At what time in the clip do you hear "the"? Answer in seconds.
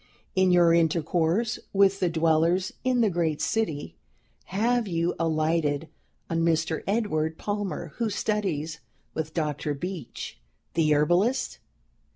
1.99-2.09, 3.01-3.09, 10.73-10.91